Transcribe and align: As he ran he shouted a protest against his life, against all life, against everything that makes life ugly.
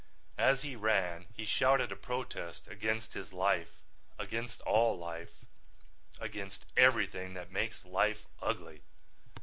As 0.39 0.63
he 0.63 0.75
ran 0.75 1.27
he 1.35 1.45
shouted 1.45 1.91
a 1.91 1.95
protest 1.95 2.67
against 2.67 3.13
his 3.13 3.31
life, 3.31 3.83
against 4.17 4.59
all 4.61 4.97
life, 4.97 5.45
against 6.19 6.65
everything 6.75 7.35
that 7.35 7.51
makes 7.51 7.85
life 7.85 8.25
ugly. 8.41 8.81